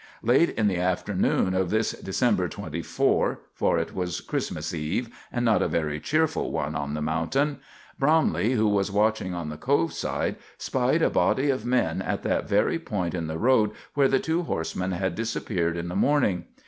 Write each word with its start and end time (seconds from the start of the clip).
Late 0.23 0.49
in 0.57 0.67
the 0.67 0.79
afternoon 0.79 1.53
of 1.53 1.69
this 1.69 1.91
December 1.91 2.49
24 2.49 3.39
for 3.53 3.77
it 3.77 3.93
was 3.93 4.19
Christmas 4.19 4.73
eve, 4.73 5.15
and 5.31 5.45
not 5.45 5.61
a 5.61 5.67
very 5.67 5.99
cheerful 5.99 6.51
one 6.51 6.73
on 6.75 6.95
the 6.95 7.03
mountain 7.03 7.59
Bromley, 7.99 8.53
who 8.53 8.67
was 8.67 8.89
watching 8.89 9.35
on 9.35 9.49
the 9.49 9.57
Cove 9.57 9.93
side, 9.93 10.37
spied 10.57 11.03
a 11.03 11.11
body 11.11 11.51
of 11.51 11.67
men 11.67 12.01
at 12.01 12.23
that 12.23 12.49
very 12.49 12.79
point 12.79 13.13
in 13.13 13.27
the 13.27 13.37
road 13.37 13.73
where 13.93 14.07
the 14.07 14.17
two 14.17 14.41
horsemen 14.41 14.91
had 14.91 15.13
disappeared 15.13 15.77
in 15.77 15.87
the 15.87 15.95
morning. 15.95 16.45